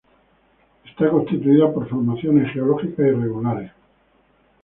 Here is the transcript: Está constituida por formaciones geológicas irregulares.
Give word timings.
Está 0.83 1.11
constituida 1.11 1.71
por 1.71 1.87
formaciones 1.87 2.51
geológicas 2.51 3.05
irregulares. 3.05 3.71